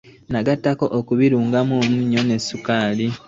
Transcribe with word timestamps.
Nagattako 0.31 0.85
okubirungamu 0.99 1.73
omunnyo 1.81 2.21
ne 2.25 2.37
ssukaali. 2.41 3.07